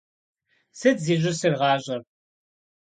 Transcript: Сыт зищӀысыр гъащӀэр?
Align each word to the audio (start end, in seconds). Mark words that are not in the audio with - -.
Сыт 0.79 0.97
зищӀысыр 1.05 1.53
гъащӀэр? 1.59 2.01